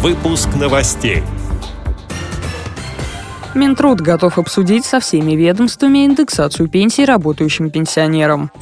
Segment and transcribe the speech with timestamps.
[0.00, 1.24] Выпуск новостей.
[3.56, 8.52] Минтруд готов обсудить со всеми ведомствами индексацию пенсий работающим пенсионерам.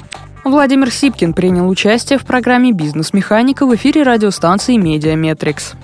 [0.45, 5.75] Владимир Сипкин принял участие в программе «Бизнес-механика» в эфире радиостанции «Медиаметрикс».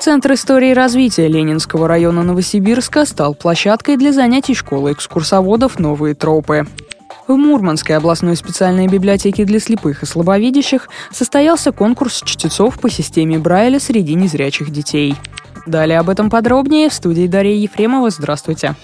[0.00, 6.66] Центр истории развития Ленинского района Новосибирска стал площадкой для занятий школы экскурсоводов «Новые тропы».
[7.28, 13.78] В Мурманской областной специальной библиотеке для слепых и слабовидящих состоялся конкурс чтецов по системе Брайля
[13.78, 15.14] среди незрячих детей.
[15.66, 18.08] Далее об этом подробнее в студии Дарья Ефремова.
[18.08, 18.76] Здравствуйте.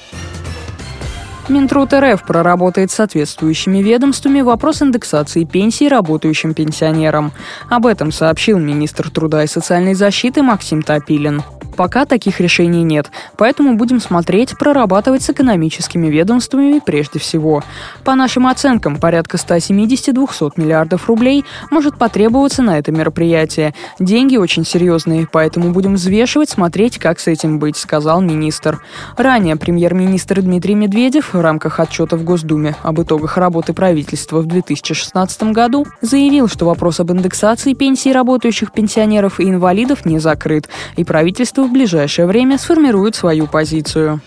[1.48, 7.32] Минтруд РФ проработает с соответствующими ведомствами вопрос индексации пенсий работающим пенсионерам.
[7.70, 11.42] Об этом сообщил министр труда и социальной защиты Максим Топилин.
[11.76, 17.62] Пока таких решений нет, поэтому будем смотреть, прорабатывать с экономическими ведомствами прежде всего.
[18.04, 23.74] По нашим оценкам, порядка 170-200 миллиардов рублей может потребоваться на это мероприятие.
[23.98, 28.80] Деньги очень серьезные, поэтому будем взвешивать, смотреть, как с этим быть, сказал министр.
[29.16, 35.42] Ранее премьер-министр Дмитрий Медведев в рамках отчета в Госдуме об итогах работы правительства в 2016
[35.44, 41.63] году заявил, что вопрос об индексации пенсий работающих пенсионеров и инвалидов не закрыт, и правительство
[41.66, 44.20] в ближайшее время сформирует свою позицию.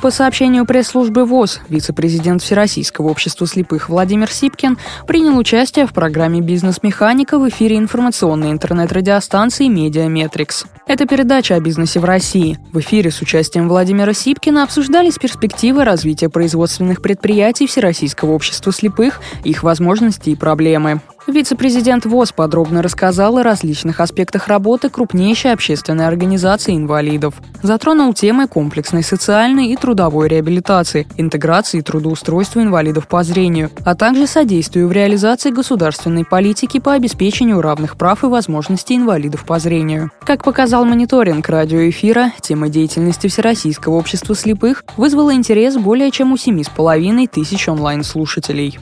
[0.00, 7.36] По сообщению пресс-службы ВОЗ, вице-президент Всероссийского общества слепых Владимир Сипкин принял участие в программе «Бизнес-механика»
[7.36, 10.66] в эфире информационной интернет-радиостанции «Медиаметрикс».
[10.86, 12.60] Это передача о бизнесе в России.
[12.72, 19.64] В эфире с участием Владимира Сипкина обсуждались перспективы развития производственных предприятий Всероссийского общества слепых, их
[19.64, 21.00] возможности и проблемы.
[21.28, 27.34] Вице-президент ВОЗ подробно рассказал о различных аспектах работы крупнейшей общественной организации инвалидов.
[27.62, 34.26] Затронул темы комплексной социальной и трудовой реабилитации, интеграции и трудоустройства инвалидов по зрению, а также
[34.26, 40.10] содействию в реализации государственной политики по обеспечению равных прав и возможностей инвалидов по зрению.
[40.24, 47.28] Как показал мониторинг радиоэфира, тема деятельности Всероссийского общества слепых вызвала интерес более чем у 7,5
[47.28, 48.78] тысяч онлайн-слушателей.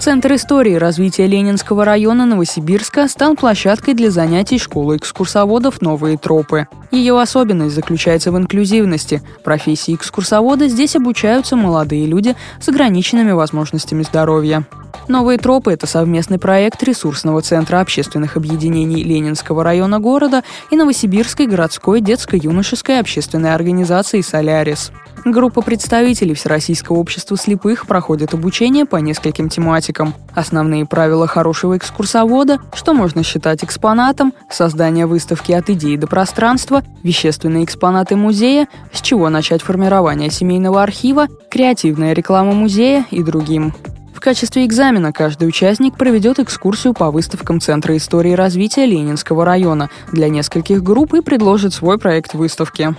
[0.00, 6.68] Центр истории развития Ленинского района Новосибирска стал площадкой для занятий школы экскурсоводов «Новые тропы».
[6.92, 9.22] Ее особенность заключается в инклюзивности.
[9.42, 14.64] Профессии экскурсовода здесь обучаются молодые люди с ограниченными возможностями здоровья.
[15.08, 22.02] «Новые тропы»— это совместный проект ресурсного центра общественных объединений Ленинского района города и Новосибирской городской
[22.02, 24.92] детско-юношеской общественной организации «Солярис».
[25.24, 30.14] Группа представителей Всероссийского общества слепых проходит обучение по нескольким тематикам.
[30.34, 37.64] Основные правила хорошего экскурсовода, что можно считать экспонатом, создание выставки от идеи до пространства, вещественные
[37.64, 43.74] экспонаты музея, с чего начать формирование семейного архива, креативная реклама музея и другим.
[44.18, 50.28] В качестве экзамена каждый участник проведет экскурсию по выставкам Центра истории развития Ленинского района для
[50.28, 52.96] нескольких групп и предложит свой проект выставки.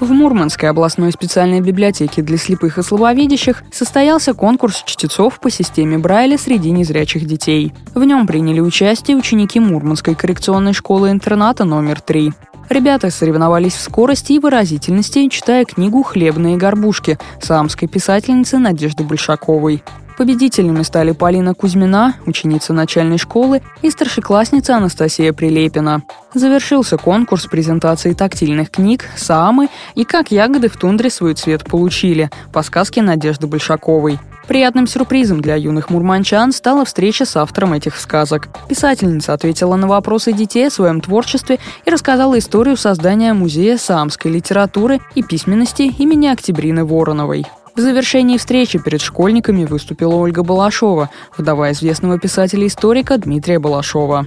[0.00, 6.38] В Мурманской областной специальной библиотеке для слепых и слабовидящих состоялся конкурс чтецов по системе Брайля
[6.38, 7.74] среди незрячих детей.
[7.94, 12.32] В нем приняли участие ученики Мурманской коррекционной школы-интерната номер 3.
[12.72, 19.84] Ребята соревновались в скорости и выразительности, читая книгу «Хлебные горбушки» самской писательницы Надежды Большаковой.
[20.16, 26.02] Победителями стали Полина Кузьмина, ученица начальной школы, и старшеклассница Анастасия Прилепина.
[26.32, 32.62] Завершился конкурс презентации тактильных книг «Самы» и «Как ягоды в тундре свой цвет получили» по
[32.62, 34.18] сказке Надежды Большаковой.
[34.46, 38.48] Приятным сюрпризом для юных мурманчан стала встреча с автором этих сказок.
[38.68, 45.00] Писательница ответила на вопросы детей о своем творчестве и рассказала историю создания музея саамской литературы
[45.14, 47.46] и письменности имени Октябрины Вороновой.
[47.74, 54.26] В завершении встречи перед школьниками выступила Ольга Балашова, вдова известного писателя-историка Дмитрия Балашова.